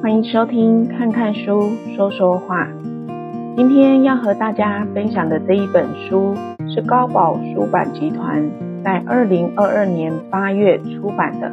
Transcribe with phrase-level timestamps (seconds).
[0.00, 2.66] 欢迎收听《看看书说说话》。
[3.56, 6.36] 今天要和大家分享的这一本书
[6.72, 8.48] 是高宝书版集团
[8.84, 11.52] 在二零二二年八月出版的，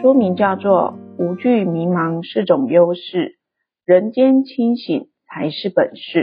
[0.00, 3.38] 书名叫做《无惧迷茫是种优势，
[3.84, 6.18] 人间清醒才是本事》，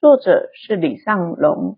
[0.00, 1.76] 作者是李尚龙。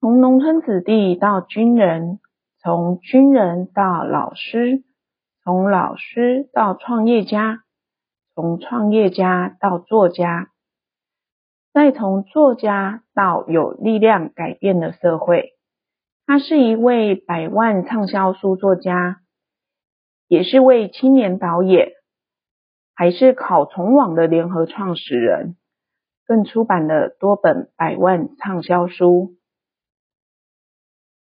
[0.00, 2.20] 从农村子弟到军人，
[2.62, 4.84] 从军人到老师。
[5.46, 7.62] 从老师到创业家，
[8.34, 10.50] 从创业家到作家，
[11.72, 15.52] 再从作家到有力量改变了社会。
[16.26, 19.20] 他是一位百万畅销书作家，
[20.26, 21.92] 也是位青年导演，
[22.96, 25.56] 还是考虫网的联合创始人，
[26.26, 29.36] 更出版了多本百万畅销书。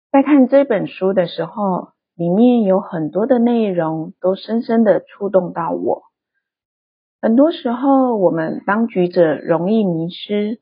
[0.09, 6.03] 在看这本书的时候，里面有很多的内容都深深的触动到我。
[7.21, 10.61] 很多时候，我们当局者容易迷失，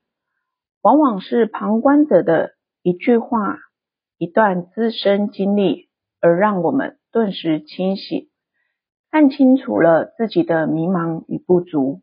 [0.81, 3.59] 往往是旁观者的一句话、
[4.17, 5.89] 一段自身经历，
[6.21, 8.29] 而让我们顿时清醒，
[9.11, 12.01] 看清楚了自己的迷茫与不足。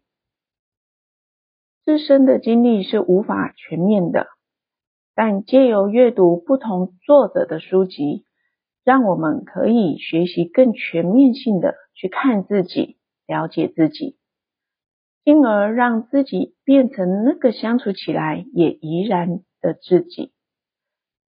[1.84, 4.28] 自身的经历是无法全面的，
[5.16, 8.24] 但借由阅读不同作者的书籍。
[8.90, 14.16] 让我们可以学习更全面性的去看自己，了解自己，
[15.22, 20.32] 进而让自己变成那个相处起来也怡然的自己。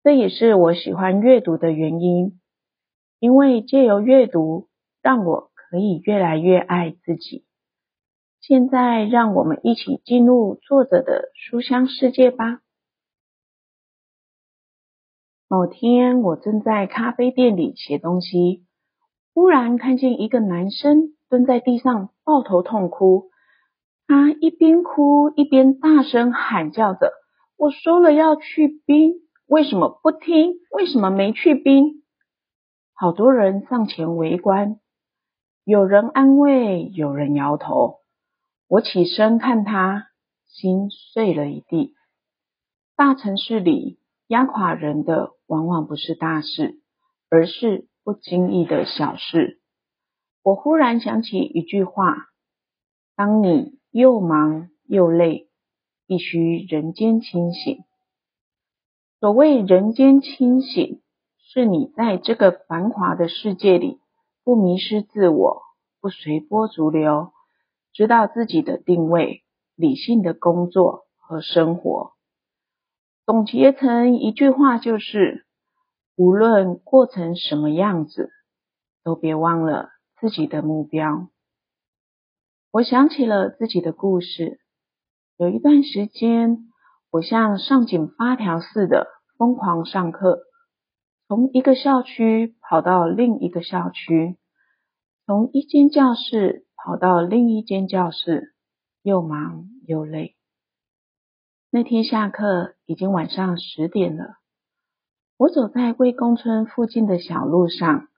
[0.02, 2.40] 这也是我喜欢阅读的原因，
[3.20, 4.70] 因为借由阅读，
[5.02, 7.44] 让我可以越来越爱自己。
[8.40, 12.62] 现在，让我们一起进入作者的书香世界吧。
[15.52, 18.64] 某天，我正在咖啡店里写东西，
[19.34, 23.32] 忽然看见一个男生蹲在地上抱头痛哭。
[24.08, 27.12] 他一边哭一边大声喊叫着
[27.60, 30.54] ：“我说了要去冰，为什么不听？
[30.72, 32.02] 为什么没去冰？”
[32.96, 34.80] 好多人上前围观，
[35.66, 37.98] 有人安慰，有人摇头。
[38.70, 40.06] 我起身看他，
[40.48, 41.94] 心碎了一地。
[42.96, 46.80] 大城市里，压垮人的往往不是大事，
[47.30, 49.60] 而是不经意的小事。
[50.44, 52.30] 我忽然想起一句话：
[53.18, 55.50] 当你又忙又累，
[56.08, 57.84] 必须人间清醒。
[59.20, 61.02] 所谓人间清醒，
[61.38, 64.00] 是你在这个繁华的世界里，
[64.46, 65.64] 不迷失自我，
[66.00, 67.34] 不随波逐流，
[67.92, 69.44] 知道自己的定位，
[69.76, 72.14] 理性的工作和生活。
[73.32, 75.46] 总结成一句话就是：
[76.18, 78.30] 无论过成什么样子，
[79.06, 79.88] 都别忘了
[80.20, 81.30] 自己的目标。
[82.72, 84.60] 我想起了自己的故事。
[85.38, 86.58] 有一段时间，
[87.10, 90.42] 我像上紧发条似的疯狂上课，
[91.30, 94.36] 从一个校区跑到另一个校区，
[95.26, 98.54] 从一间教室跑到另一间教室，
[99.02, 100.36] 又忙又累。
[101.74, 104.36] 那天下课已经晚上十点了，
[105.38, 108.10] 我走在贵公村附近的小路上，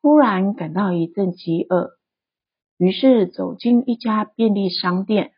[0.00, 1.98] 忽然感到一阵饥饿，
[2.78, 5.34] 于是走进一家便利商店，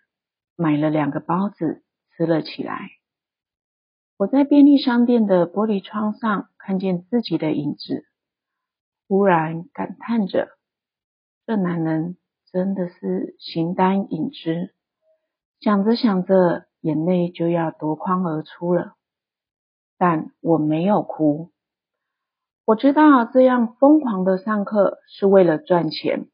[0.55, 1.83] 买了两个包子
[2.17, 2.89] 吃了起来。
[4.17, 8.05] 我在便利商店的玻璃窗上看见自己的影子，
[9.09, 10.51] 忽然感叹着：
[11.47, 12.17] 这男人
[12.53, 14.73] 真的是形单影只。
[15.59, 16.70] 想着想着。
[16.81, 18.95] 眼泪就要夺眶而出了，
[19.99, 21.51] 但我没有哭。
[22.65, 26.29] 我知道这样疯狂的上课是为了赚钱。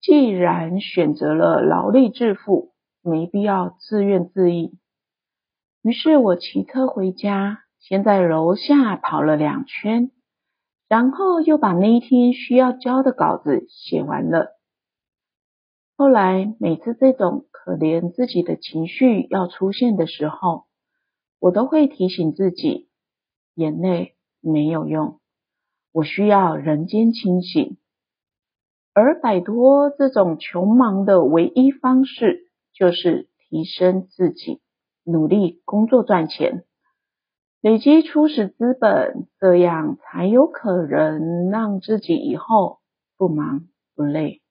[0.00, 2.72] 既然选择了劳力致富，
[3.02, 4.70] 没必要自怨自艾。
[5.82, 10.10] 于是我骑车回家，先在楼下跑了两圈，
[10.88, 14.57] 然后又把那一天需要交的稿子写完了。
[16.00, 20.66] 后来每次这种可怜自己的情绪要出现的时候，
[21.40, 22.88] 我都会提醒自己，
[23.56, 25.18] 眼泪没有用，
[25.90, 27.78] 我需要人间清醒。
[28.94, 34.60] 而摆脱这种穷忙的唯一方式，就是提升自己，
[35.02, 36.64] 努力工作赚钱，
[37.60, 42.78] 累积初始资本，这样才有可能让自己以后
[43.16, 43.66] 不忙
[43.96, 44.42] 不累。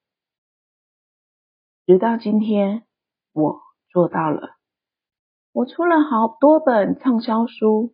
[1.88, 2.84] 直到今天，
[3.31, 4.57] 我做到了。
[5.54, 7.94] 我出了好多本畅销书，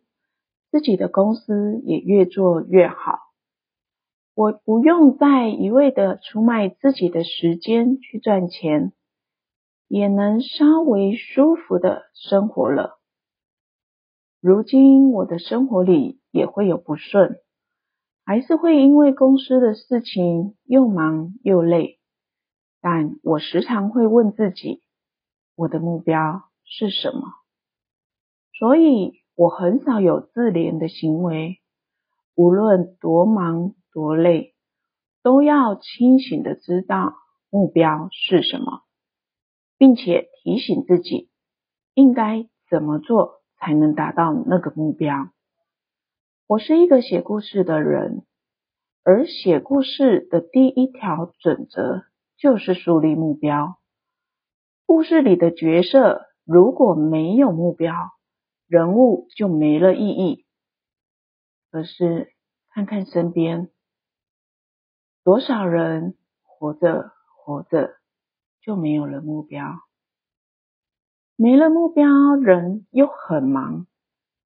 [0.72, 3.20] 自己的公司也越做越好。
[4.34, 8.92] 我不用再一味的出卖自己的时间去赚钱，
[9.86, 12.98] 也能稍微舒服的生活了。
[14.40, 17.36] 如今我的生活里也会有不顺，
[18.24, 22.00] 还是会因为公司的事情又忙又累。
[22.84, 24.82] 但我时常会问自己，
[25.56, 27.22] 我的目标是什么？
[28.52, 31.62] 所以我很少有自怜的行为，
[32.34, 33.72] 无论多忙。
[33.94, 34.56] 多累，
[35.22, 37.14] 都要清醒的知道
[37.48, 38.82] 目标是什么，
[39.78, 41.30] 并且提醒自己
[41.94, 45.28] 应该怎么做才能达到那个目标。
[46.48, 48.26] 我是一个写故事的人，
[49.04, 52.02] 而写故事的第一条准则
[52.36, 53.78] 就是树立目标。
[54.86, 57.94] 故事里的角色如果没有目标，
[58.66, 60.44] 人物就没了意义。
[61.70, 62.32] 可是
[62.70, 63.70] 看看身边。
[65.22, 67.94] 多少人活着活着
[68.60, 69.80] 就没有了目标，
[71.34, 73.86] 没了目标，人又很忙，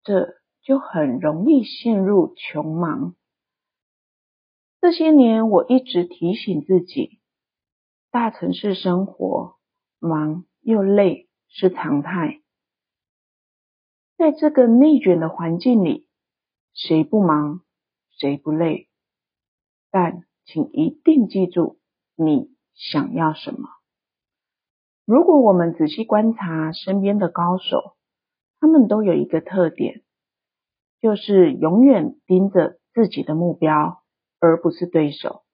[0.05, 3.17] 这就很容易陷入穷忙。
[4.81, 7.19] 这些年，我一直提醒自己，
[8.11, 9.57] 大城市生活
[9.99, 12.41] 忙又累是常态，
[14.17, 16.09] 在这个内卷的环境里，
[16.73, 17.61] 谁不忙，
[18.11, 18.89] 谁不累？
[19.91, 21.81] 但请一定记住，
[22.15, 23.69] 你想要什么。
[25.05, 27.95] 如果我们仔细观察身边的高手，
[28.59, 30.03] 他们都有一个特点，
[30.99, 34.03] 就是永远盯着自己的目标，
[34.41, 35.45] 而不是对手。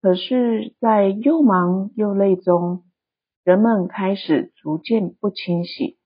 [0.00, 2.84] 可是，在又忙又累中，
[3.42, 5.96] 人们开始逐渐不清醒，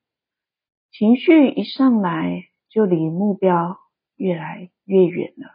[0.91, 3.79] 情绪一上来，就离目标
[4.17, 5.51] 越来越远了。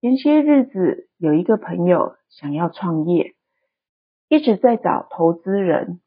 [0.00, 3.34] 前些日子有一个朋友想要创业，
[4.28, 6.00] 一直在找投资人。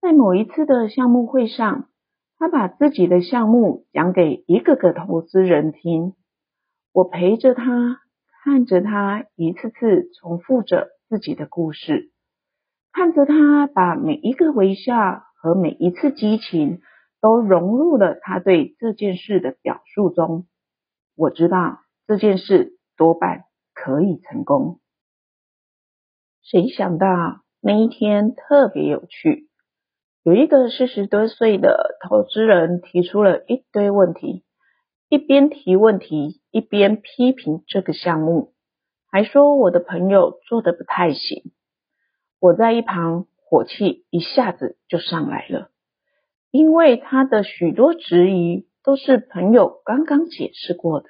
[0.00, 1.90] 在某一次的项目会上，
[2.38, 6.14] 他把自己的项目讲给一个个投资人听。
[6.92, 8.00] 我陪着他，
[8.42, 12.10] 看着他一次次重复着自己的故事，
[12.92, 16.80] 看着他把每一个微笑和每一次激情
[17.20, 20.46] 都融入了他对这件事的表述中。
[21.16, 21.80] 我知道。
[22.06, 24.80] 这件事多半可以成功。
[26.42, 27.06] 谁想到
[27.60, 29.48] 那一天特别有趣，
[30.24, 34.42] 有一个四十多岁的投资人提出了一堆问题，
[35.10, 38.54] 一边提问题一边批评这个项目，
[39.10, 41.50] 还说我的朋友做得不太行。
[42.38, 45.72] 我在一旁火气一下子就上来了，
[46.52, 51.08] 因为他的许多质疑都是朋友刚刚解释过的。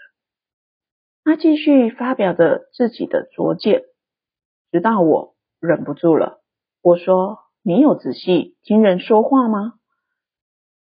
[1.22, 3.82] 他继续发表着自己的拙见，
[4.72, 6.40] 直到我忍不住了。
[6.80, 9.74] 我说：“你有仔细听人说话吗？”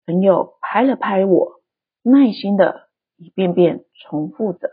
[0.05, 1.63] 朋友拍了拍我，
[2.03, 2.88] 耐心的
[3.19, 4.71] 一遍遍重复着。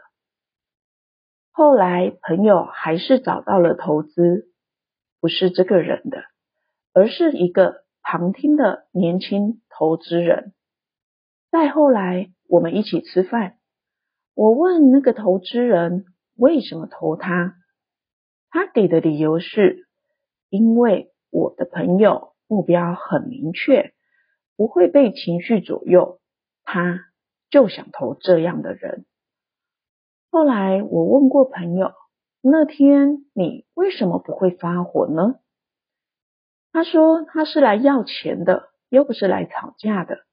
[1.51, 4.51] 后来，朋友还是找到了投资，
[5.19, 6.24] 不是这个人的，
[6.94, 10.53] 而是一个旁听的年轻投资人。
[11.50, 13.57] 再后来，我们一起吃饭。
[14.33, 16.06] 我问那个投资人
[16.36, 17.56] 为什么投他，
[18.50, 19.88] 他给的理由是，
[20.50, 23.93] 因为我的朋友目标很明确，
[24.58, 26.20] 不会被情绪左右，
[26.63, 27.00] 他
[27.55, 29.05] 就想投这样的人。
[30.29, 31.93] 后来我问过朋友，
[32.41, 35.39] 那天你为什么不会发火呢？
[36.74, 40.25] 他说他是来要钱的，又不是来吵架的，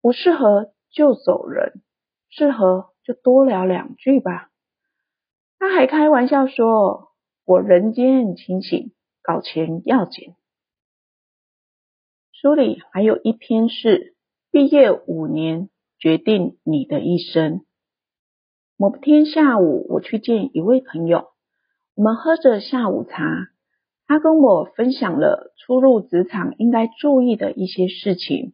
[0.00, 1.82] 不适合就走人，
[2.30, 2.94] 适合。
[3.04, 4.48] 就多聊两句吧。
[5.58, 7.12] 他还开玩笑说
[7.44, 10.34] ：“我人间清醒，搞钱要紧。”
[12.32, 14.16] 书里还有一篇是
[14.50, 15.68] “毕业五年
[16.04, 17.64] 决定你的一生”。
[18.76, 21.28] 某天下午，我去见一位朋友，
[21.94, 23.24] 我们喝着下午茶，
[24.06, 28.52] 他跟我分享了初入职场应该注意的一些事情。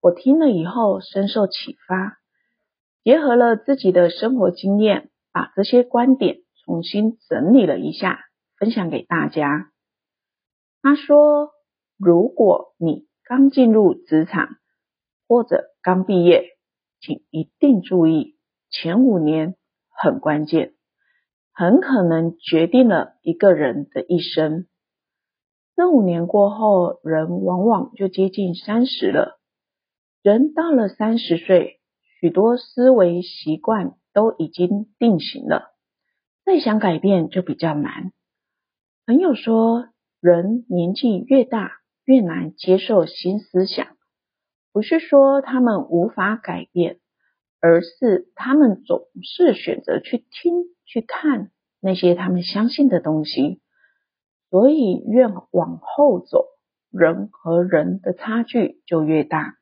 [0.00, 2.16] 我听了以后深受启发。
[3.04, 8.20] 结合了自己的生活经验，把这些观点重新整理了一下，
[8.56, 9.70] 分享给大家。
[10.80, 11.50] 他说
[12.00, 14.48] ：“如果你刚进入职场
[15.28, 16.46] 或者刚毕业，
[17.00, 18.36] 请一定注意，
[18.70, 19.56] 前五年
[19.88, 20.74] 很关键，
[21.52, 24.66] 很可能决定了一个人的一生。
[25.76, 29.40] 这五年过后，人往往就接近三十了。
[30.22, 31.78] 人到了三十岁。”
[32.20, 35.74] 许多思维习惯都已经定型了，
[36.44, 38.12] 再想改变就比较难。
[39.06, 39.86] 朋友说，
[40.20, 41.70] 人年纪越大
[42.04, 43.96] 越难接受新思想，
[44.72, 46.98] 不是说他们无法改变，
[47.60, 51.50] 而是他们总是选择去听、去看
[51.80, 53.60] 那些他们相信的东西，
[54.48, 56.44] 所以越往后走，
[56.90, 59.54] 人和人的差距就越大。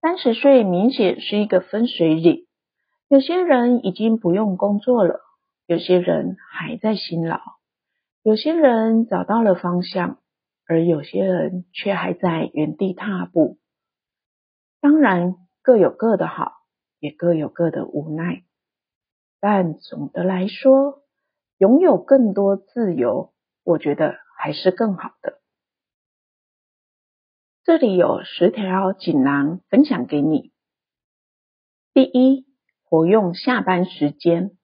[0.00, 2.46] 三十岁明显是一个分水岭，
[3.08, 5.20] 有些人已经不用工作了，
[5.66, 7.40] 有些人还在辛劳，
[8.22, 10.18] 有些人找到了方向，
[10.66, 13.58] 而有些人却还在原地踏步。
[14.80, 16.52] 当然，各有各的好，
[16.98, 18.44] 也各有各的无奈。
[19.40, 21.02] 但总的来说，
[21.58, 25.40] 拥有更多自由，我觉得还是更好的。
[27.62, 30.52] 这里有十条锦囊分享给你。
[31.94, 32.46] 第一，
[32.84, 34.58] 活用下班时间。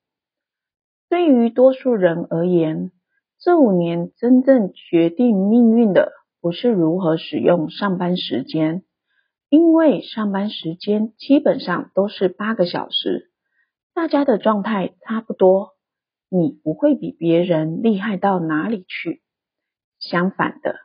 [1.08, 2.92] 对于多数人而言，
[3.42, 8.82] 这五年真正决定命运的，不是如何使用上班时间，
[9.48, 13.30] 因为上班时间基本上都是八个小时，
[13.94, 15.70] 大家的状态差不多，
[16.28, 19.22] 你不会比别人厉害到哪里去。
[19.98, 20.76] 相反的。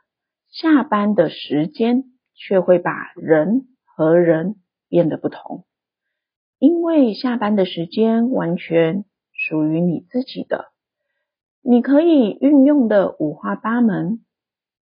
[0.50, 4.56] 下班的时间却会把人和人
[4.88, 5.66] 变得不同，
[6.58, 10.72] 因为下班的时间完全属于你自己的，
[11.68, 14.20] 你可以运用的五花八门，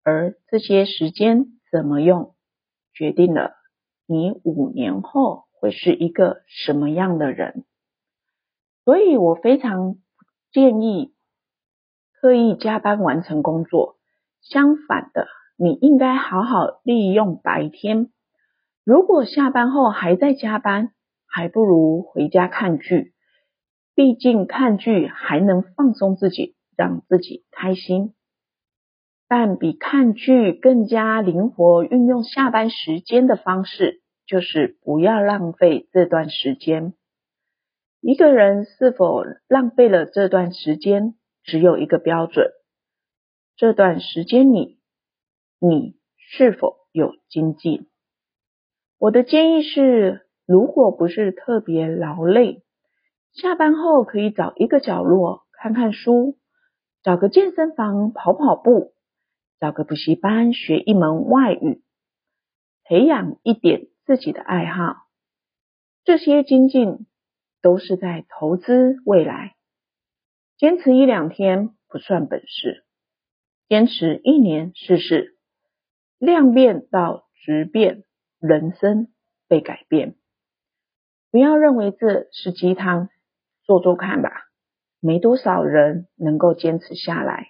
[0.03, 2.35] 而这些时间怎么用，
[2.93, 3.55] 决定了
[4.07, 7.65] 你五年后会是一个什么样的人。
[8.85, 9.97] 所以我非常
[10.53, 11.15] 建议
[12.21, 13.97] 刻意加班完成工作，
[14.43, 15.27] 相反的。
[15.57, 18.11] 你应该好好利用白天。
[18.85, 20.93] 如果下班后还在加班，
[21.27, 23.15] 还不如回家看剧。
[23.95, 28.15] 毕竟看剧还能放松自己，让自己开心。
[29.29, 36.95] 但比看剧更加灵活运用下班时间的方式，就是不要浪费这段时间。
[38.01, 42.51] 一个人是否浪费了这段时间，只有一个标准：
[43.57, 44.79] 这段时间里。
[45.59, 47.87] 你是否有精进？
[48.99, 52.63] 我的建议是，如果不是特别劳累，
[53.33, 56.37] 下班后可以找一个角落看看书，
[57.05, 58.95] 找个健身房跑跑步，
[59.61, 61.83] 找个补习班学一门外语，
[62.83, 64.97] 培养一点自己的爱好。
[66.05, 67.07] 这些精进
[67.61, 69.55] 都是在投资未来。
[70.57, 72.87] 坚持一两天不算本事，
[73.69, 75.37] 坚持一年试试。
[76.17, 78.05] 量变到质变，
[78.39, 79.09] 人生
[79.47, 80.17] 被改变。
[81.31, 83.11] 不要认为这是鸡汤，
[83.65, 84.31] 做做看吧。
[85.07, 87.49] 没多少人能够坚持下来，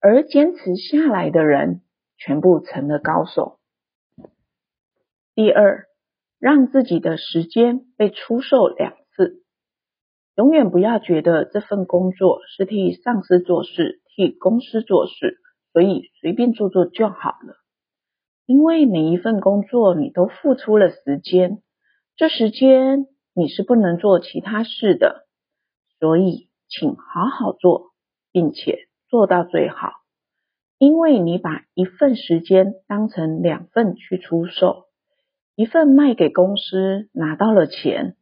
[0.00, 1.82] 而坚持下来的人，
[2.16, 3.60] 全部成了高手。
[5.36, 5.84] 第二，
[6.40, 9.44] 让自己的时间被出售两次。
[10.34, 15.38] 永远不要觉得这份工作是替上司做事，替公司做事，
[15.72, 17.54] 所以随便做做就好了。
[18.46, 21.62] 因为每一份工作你都付出了时间，
[22.16, 25.28] 这时间你是不能做其他事的，
[26.00, 27.92] 所以请好好做，
[28.32, 29.92] 并且做到最好。
[30.78, 34.86] 因为你把一份时间当成两份去出售，
[35.54, 38.16] 一份卖给公司拿到了钱，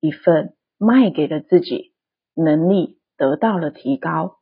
[0.00, 1.92] 一份卖给了自己，
[2.34, 4.36] 能力得到了提高。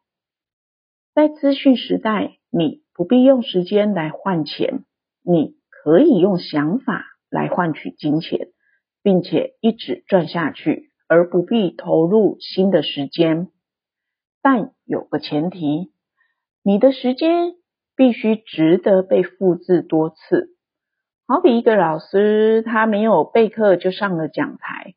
[1.14, 4.84] 在资讯时代，你不必用时间来换钱。
[5.22, 8.48] 你可以用想法来换取金钱，
[9.02, 13.48] 并且一直赚下去，而不必投入新的时间。
[14.42, 15.92] 但有个前提，
[16.62, 17.54] 你的时间
[17.96, 20.50] 必须值得被复制多次。
[21.26, 24.94] 好比一个老师，他没有备课就上了讲台，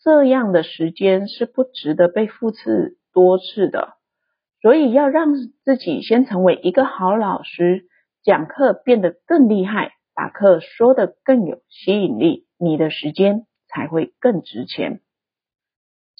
[0.00, 3.94] 这样的时间是不值得被复制多次的。
[4.62, 5.34] 所以要让
[5.64, 7.86] 自己先成为一个好老师。
[8.22, 15.00] 讲课变得更厉害，把课说得更有吸引力，你的时间才会更值钱。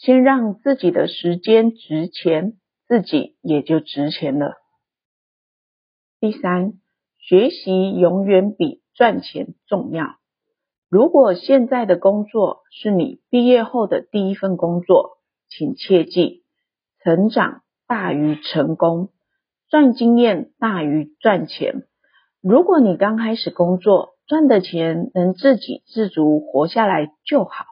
[0.04, 4.52] 先让自己的时间值钱，自己也就值钱了。
[6.20, 6.74] 第三，
[7.18, 10.16] 学习永远比赚钱重要。
[10.90, 15.16] 如果现在的工作是你毕业后的第一份工作，
[15.48, 16.44] 请切记，
[17.02, 19.08] 成长大于成功，
[19.70, 21.86] 赚经验大于赚钱。
[22.42, 27.64] 如果你刚开始工作，赚的钱能自给自足活下来就好，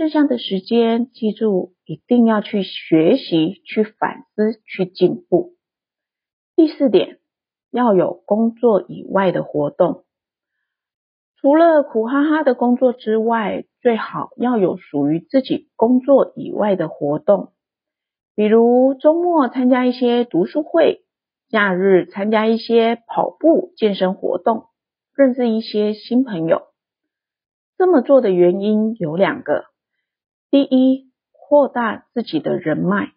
[0.00, 5.56] 剩下的时间，记住一定要去学习、去反思、去进步。
[6.56, 7.18] 第四点，
[7.70, 10.04] 要有工作以外的活动。
[11.36, 17.52] 除了苦哈哈的工作之外，最好要有属于自己工作以外的活动，
[18.34, 21.04] 比如周末参加一些读书会，
[21.50, 24.64] 假日参加一些跑步、健身活动，
[25.14, 26.68] 认识一些新朋友。
[27.76, 29.64] 这么做的原因有两个：
[30.50, 33.12] 第一，扩大自己的人脉。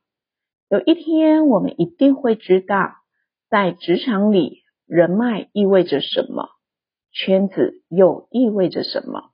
[0.69, 2.93] 有一天，我们一定会知道，
[3.49, 6.49] 在职场里，人脉意味着什么。
[7.11, 9.31] 圈子又意味着什么？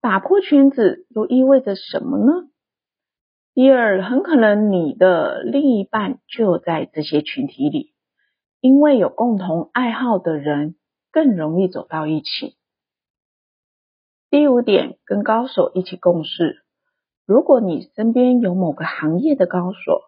[0.00, 2.48] 打破圈子又意味着什么呢？
[3.52, 7.94] 第二，很可能你的另一半就在这些群体里，
[8.60, 10.76] 因为有共同爱好的人
[11.10, 12.56] 更容易走到一起。
[14.30, 16.64] 第五点，跟高手一起共事。
[17.26, 20.00] 如果你身边有某个行业的高手，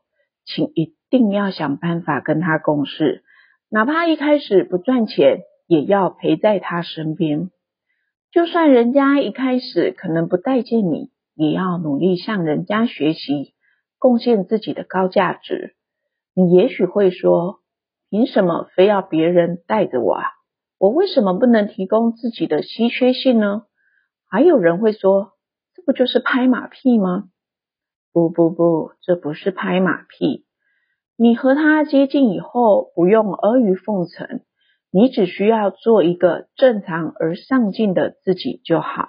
[0.45, 3.23] 请一定要想办法跟他共事，
[3.69, 5.43] 哪怕一开始不赚钱。
[5.67, 7.49] 也要陪在他身边，
[8.31, 13.55] 就算人家一开始可能不待见你，也要努力向人家学习，
[13.99, 15.75] 贡献自己的高价值。
[16.35, 17.61] 你也许会说，
[18.11, 20.25] 凭什么非要别人带着我啊？
[20.77, 23.63] 我为什么不能提供自己的稀缺性呢？
[24.29, 25.33] 还有人会说，
[25.85, 27.25] 不就是拍马屁吗？
[28.13, 30.47] 不不不，这不是拍马屁。
[31.17, 34.41] 你和他接近以后，不用阿谀奉承。
[34.91, 39.09] 你只需要做一个正常而上进的自己就好。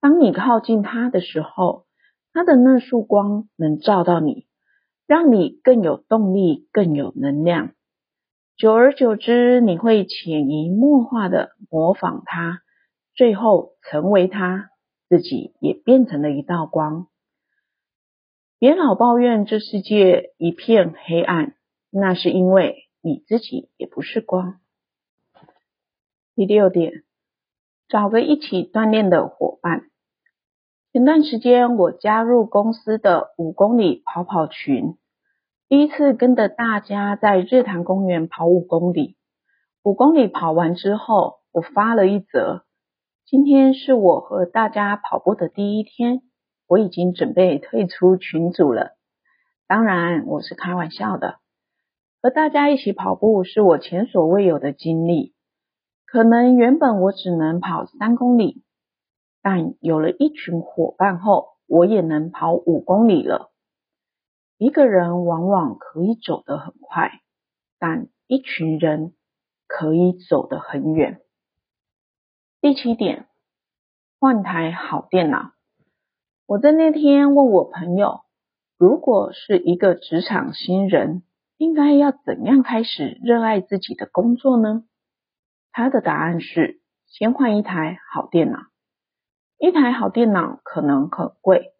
[0.00, 1.86] 当你靠近他的时候，
[2.32, 4.46] 他的那束光能照到你，
[5.06, 7.70] 让你更有动力、更有能量。
[8.56, 12.58] 久而久之，你会潜移默化的模仿他，
[13.14, 14.70] 最后成为他，
[15.08, 17.06] 自己也变成了一道光。
[18.58, 21.54] 别老抱怨这世界一片黑暗，
[21.90, 24.60] 那是因为你自己也不是光。
[26.34, 27.04] 第六点，
[27.88, 29.90] 找个一起锻炼的伙伴。
[30.92, 34.96] 前段时间我加入公司的五公里跑跑群，
[35.68, 39.16] 第一次跟着大家在日坛公园跑五公里。
[39.82, 42.64] 五公里跑完之后，我发了一则：
[43.30, 46.22] 今天是我和大家跑步的第一天，
[46.66, 48.96] 我已经准备退出群组了。
[49.66, 51.36] 当然，我是开玩笑的。
[52.22, 55.34] 和大家一起跑步是我前所未有的经历。
[56.06, 58.64] 可能原本我只能跑三公里，
[59.42, 63.52] 但有了一群伙伴后，我也能跑五公里了。
[64.56, 67.20] 一个人往往可以走得很快，
[67.78, 69.12] 但一群人
[69.66, 71.20] 可以走得很远。
[72.60, 73.28] 第七点，
[74.18, 75.52] 换台好电脑。
[76.44, 78.22] 我在那天问我朋友，
[78.76, 81.22] 如果是一个职场新人，
[81.56, 84.82] 应该要怎样开始热爱自己的工作呢？
[85.70, 88.58] 他的答案是：先换一台好电脑。
[89.58, 91.74] 一台好电脑可能很贵，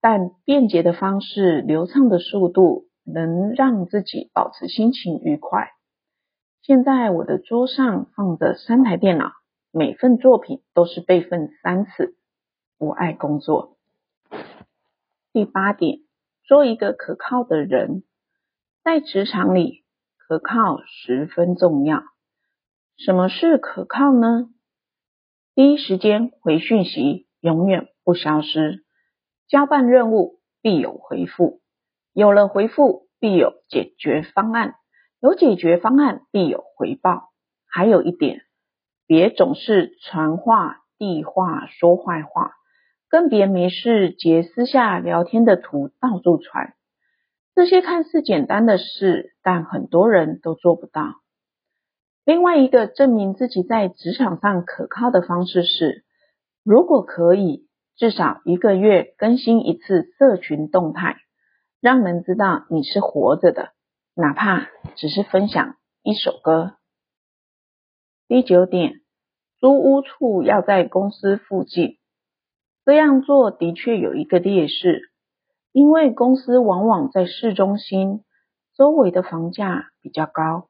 [0.00, 5.72] 但便捷的方式、流畅的速度，能让自己保持心情愉快。
[6.62, 9.32] 现在我的桌上放着三台电脑，
[9.78, 12.16] 每份作品都是备份三次。
[12.78, 13.76] 我爱工作。
[15.34, 15.98] 第八点，
[16.44, 18.02] 做一个可靠的人。
[18.82, 19.84] 在职场里，
[20.16, 22.02] 可靠十分重要。
[22.96, 24.48] 什么是可靠呢？
[25.54, 28.82] 第一时间回讯息，永远不消失；
[29.46, 31.60] 交办任务必有回复，
[32.14, 34.76] 有了回复必有解决方案，
[35.20, 37.28] 有解决方案必有回报。
[37.66, 38.45] 还有一点，
[39.06, 42.52] 别总是传话、递话、说坏话，
[43.08, 46.74] 更别没事截私下聊天的图到处传。
[47.54, 51.14] 这些看似简单的事，但很多人都做不到。
[52.24, 56.04] 另外一个证明自己在职场上可靠的方式是，
[56.64, 61.16] 如果可以，至少一个月更新一次社群动态，
[61.80, 63.70] 让人知道你是活着的，
[64.14, 64.66] 哪怕
[64.96, 66.72] 只是分享一首歌。
[68.28, 69.02] 第九点，
[69.60, 71.98] 租屋处要在公司附近，
[72.84, 75.12] 这样做的确有一个劣势，
[75.70, 78.24] 因为公司往往在市中心，
[78.74, 80.66] 周围的房价比较高。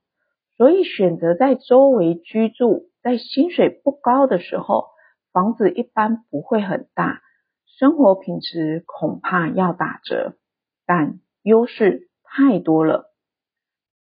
[0.58, 4.88] 所以选择在周围居住，在薪水不高的时候，
[5.32, 7.22] 房子一般不会很大，
[7.78, 10.34] 生活品质恐怕要打折。
[10.84, 13.14] 但优势太多了，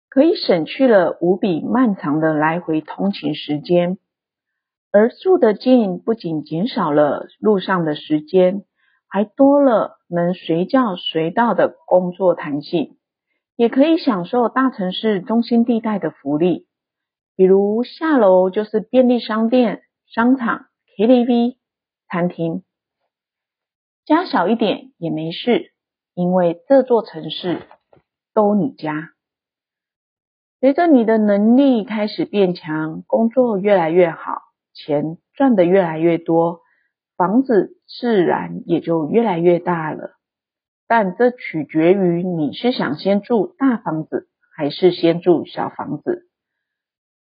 [0.08, 3.98] 可以省去了无比漫长的来回通勤时间，
[4.90, 8.64] 而住得近不仅减少了路上的时间，
[9.08, 12.96] 还多了能随叫随到的工作弹性，
[13.56, 16.66] 也可以享受大城市中心地带的福利，
[17.36, 20.66] 比如下楼就是便利商店、商场、
[20.96, 21.56] KTV、
[22.08, 22.62] 餐厅。
[24.06, 25.72] 家小一点也没事，
[26.14, 27.62] 因为这座城市
[28.32, 29.15] 都你家。
[30.58, 34.40] 随着你的能力开始变强，工作越来越好，
[34.72, 36.60] 钱赚得越来越多，
[37.16, 40.12] 房子自然也就越来越大了。
[40.88, 46.28] 但这取决于你是想先住大房子，还是先住小房子。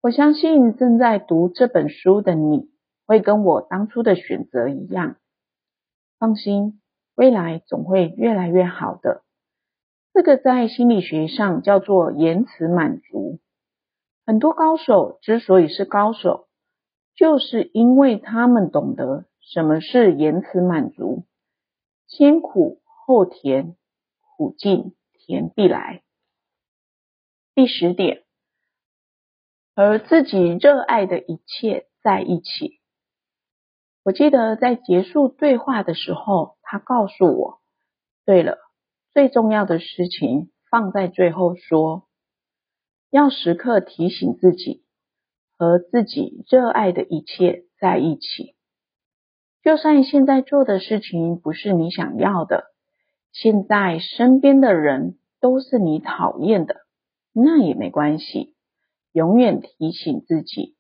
[0.03, 2.69] 我相信正在读这本书的你
[3.07, 5.17] 会跟我当初的选择一样。
[6.21, 6.81] 放心，
[7.17, 9.25] 未来总会越来越好的。
[10.17, 13.39] 这个在心理学上叫做延迟满足。
[14.25, 16.49] 很多高手之所以是高手，
[17.15, 21.27] 就是因为他们懂得什么是延迟满足。
[22.07, 23.77] 先苦后甜，
[24.39, 26.03] 苦尽甜必来。
[27.55, 28.25] 第十点，
[29.75, 32.81] 和自己热爱的一切在一起。
[34.03, 37.61] 我记得在结束对话的时候，他告诉我，
[38.25, 38.66] 对了。
[39.17, 42.07] 最重要的事情放在最后说，
[43.09, 44.85] 要时刻提醒自己，
[45.57, 48.55] 和自己热爱的一切在一起。
[49.63, 52.65] 就算现在做的事情不是你想要的，
[53.33, 56.77] 现在身边的人都是你讨厌的，
[57.33, 58.55] 那也没关系。
[59.13, 60.77] 永远提醒自己，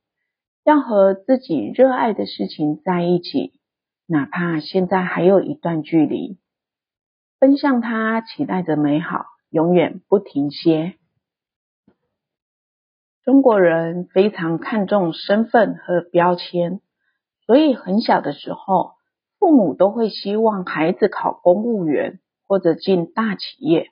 [0.62, 3.55] 要和自己热爱的事情在一起，
[4.05, 6.37] 哪怕现在还有一段距离。
[7.38, 10.94] 奔向它，期待着美好，永远不停歇。
[13.22, 16.81] 中国人非常看重身份和标签，
[17.44, 18.92] 所以很小的时候，
[19.38, 23.90] 父母都会希望孩子考公务员或者进大企业。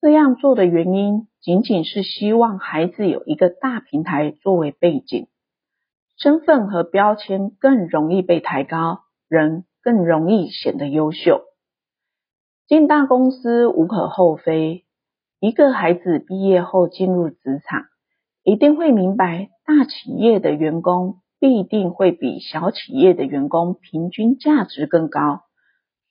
[0.00, 5.28] 这样做的原因，仅仅是希望孩子有一个大平台作为背景，
[6.16, 11.42] 身份和标签更容易被抬高，人更容易显得优秀。
[12.66, 14.86] 进大公司无可厚非，
[15.38, 17.84] 一个孩子毕业后进入职场，
[18.42, 25.42] 一定会明白大企业的员工必定会比小企业的员工平均价值更高，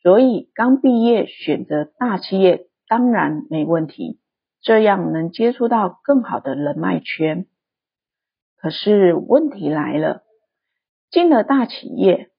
[0.04, 4.20] 所以刚毕业选择大企业当然没问题，
[4.62, 7.48] 这样能接触到更好的人脉圈。
[8.58, 10.22] 可是问题来了，
[11.10, 12.30] 进了大企业，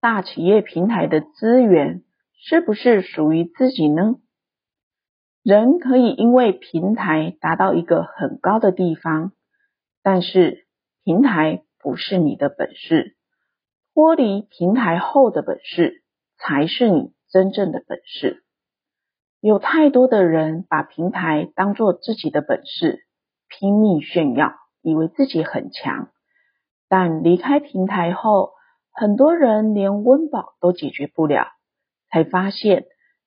[0.00, 2.02] 大企业平台的资源。
[2.48, 4.14] 是不是属于自己呢？
[5.42, 9.32] 人可以因为平台达到一个很高的地方，
[10.00, 10.68] 但是
[11.02, 13.16] 平台不是你的本事，
[13.92, 16.04] 脱离平台后的本事
[16.38, 18.44] 才是你真正的本事。
[19.40, 23.08] 有太多的人把平台当做自己的本事，
[23.48, 26.10] 拼命炫耀，以为自己很强，
[26.88, 28.52] 但离开平台后，
[28.92, 31.48] 很多人连温饱都解决不了。
[32.10, 32.86] 才发现，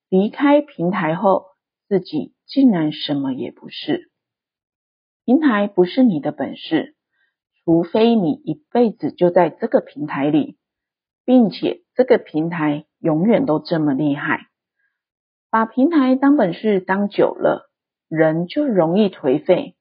[0.10, 1.46] 离开平台后，
[1.88, 4.12] 自己竟然什么也不是。
[5.26, 6.96] 平台不是你的本事，
[7.64, 10.58] 除非你一辈子就在这个平台里，
[11.24, 14.48] 并且这个平台永远都这么厉害。
[15.52, 17.70] 把平台当本事当久了，
[18.08, 19.76] 人就容易颓废，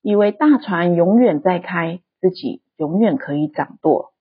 [0.00, 4.14] 以为大船永远在开，自己永远可以掌舵，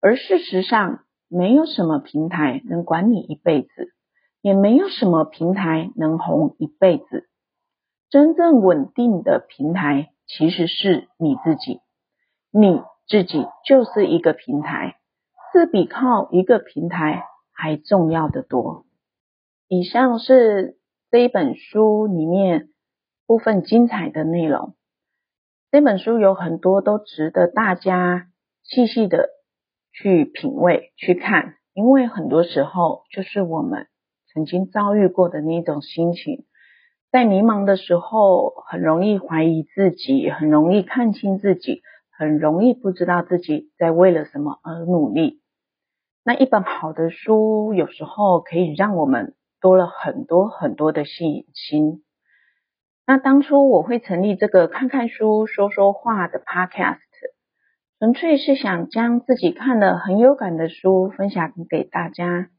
[0.00, 3.92] 而事实上，没有什么平台能管你一辈子，
[4.40, 7.28] 也没有什么平台能红一辈子。
[8.10, 11.80] 真正稳定的平台其实是你自己，
[12.52, 14.96] 你自己就是一个平台，
[15.52, 18.86] 是比靠一个平台还重要的多。
[19.66, 20.78] 以上是
[21.10, 22.68] 这一本书里面
[23.26, 24.76] 部分精彩的内容。
[25.72, 28.28] 这本书有很多都值得大家
[28.62, 29.30] 细细的。
[29.98, 33.86] 去品味、去看，因为很多时候就是我们
[34.30, 36.44] 曾经遭遇过的那种心情，
[37.10, 41.80] 在迷茫的时候，很容易怀疑自己，很容易看清自己，
[42.10, 45.40] 很容易不知道自己在为了什么而努力。
[46.22, 52.02] 那一本好的书，有时候可以让我们多了很多很多的信心。
[53.06, 57.05] 那当初我会成立这个看看书、说说话的 Podcast。
[57.98, 62.50] 纯粹是想将自己看了很有感的书分享给大家。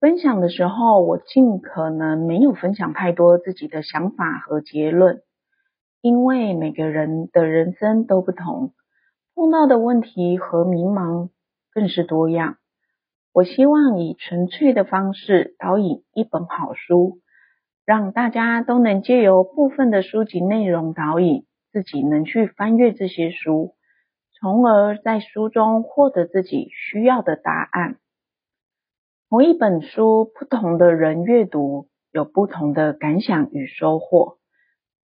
[0.00, 5.20] 分享的时候，我尽可能没有分享太多自己的想法和结论，
[6.00, 8.72] 因为每个人的人生都不同，
[9.34, 11.28] 碰到的问题和迷茫
[11.70, 12.56] 更是多样。
[13.34, 17.18] 我希望以纯粹的方式导引一本好书，
[17.84, 23.74] 让大家都能借由部分的书籍内容导引，自己能去翻阅这些书，
[24.40, 27.98] 从而在书中获得自己需要的答案。
[29.28, 34.38] 同一本书，不同的人阅读有不同的感想与收获，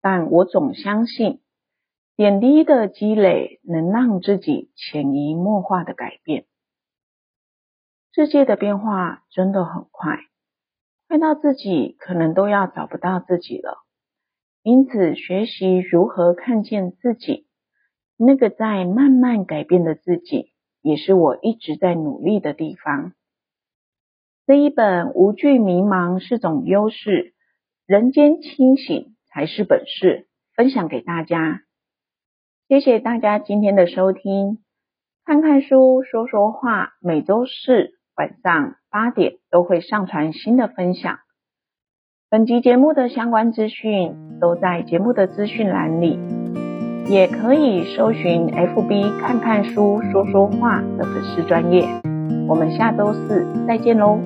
[0.02, 1.42] 但我总相信，
[2.16, 6.46] 点滴的积累能让自己潜移默化的改变。
[8.14, 10.20] 世界的变化真的很快，
[11.08, 13.80] 快到自己可能都要找不到自己了。
[14.62, 17.48] 因此，学习如何看见自己，
[18.26, 23.14] 那个在慢慢改变的自己，也是我一直在努力的地方。
[24.46, 27.10] 这一本《无惧迷茫是种优势》，
[27.86, 31.62] 人间清醒才是本事，分享给大家。
[32.68, 34.60] 谢谢大家今天的收听，
[35.26, 37.92] 看看书，说说话，每周四。
[38.16, 41.18] 晚上八点都会上传新的分享。
[42.30, 46.20] 本集节目的相关资讯都在节目的资讯栏里，
[47.08, 51.88] 也可以搜寻 FB 看看书说说话的粉丝专业。
[52.48, 54.20] 我们下周四再见喽！